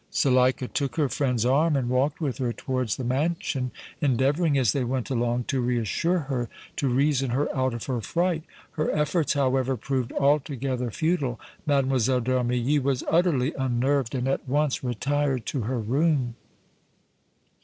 Zuleika 0.11 0.67
took 0.67 0.95
her 0.95 1.07
friend's 1.07 1.45
arm 1.45 1.75
and 1.75 1.87
walked 1.87 2.19
with 2.19 2.39
her 2.39 2.51
towards 2.51 2.97
the 2.97 3.03
mansion, 3.03 3.69
endeavoring 4.01 4.57
as 4.57 4.71
they 4.73 4.83
went 4.83 5.11
along 5.11 5.43
to 5.43 5.61
reassure 5.61 6.21
her, 6.21 6.49
to 6.77 6.87
reason 6.89 7.29
her 7.29 7.55
out 7.55 7.75
of 7.75 7.83
her 7.85 8.01
fright. 8.01 8.41
Her 8.71 8.89
efforts, 8.89 9.33
however, 9.33 9.77
proved 9.77 10.11
altogether 10.13 10.89
futile. 10.89 11.39
Mlle. 11.67 11.83
d' 11.99 12.29
Armilly 12.31 12.81
was 12.81 13.03
utterly 13.11 13.53
unnerved 13.53 14.15
and 14.15 14.27
at 14.27 14.49
once 14.49 14.83
retired 14.83 15.45
to 15.45 15.61
her 15.65 15.77
room. 15.79 16.33